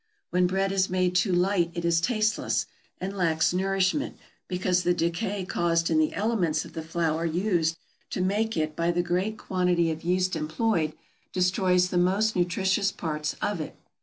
When 0.31 0.47
bread 0.47 0.71
is 0.71 0.89
made 0.89 1.13
too 1.13 1.31
light 1.31 1.69
it 1.75 1.85
is 1.85 2.01
tasteless, 2.01 2.65
and 2.99 3.15
lacks 3.15 3.53
nourishment, 3.53 4.17
because 4.47 4.81
the 4.81 4.95
decay 4.95 5.45
caused 5.45 5.91
in 5.91 5.99
the 5.99 6.15
elements 6.15 6.65
of 6.65 6.73
the 6.73 6.81
flour 6.81 7.23
used 7.23 7.77
to 8.09 8.19
make 8.19 8.57
it 8.57 8.75
by 8.75 8.89
the 8.89 9.03
great 9.03 9.37
quantity 9.37 9.91
of 9.91 10.03
yeast 10.03 10.35
employed, 10.35 10.93
destroys 11.31 11.89
the 11.89 11.99
most 11.99 12.35
nutritious 12.35 12.91
parts 12.91 13.35
of 13.43 13.61
it. 13.61 13.75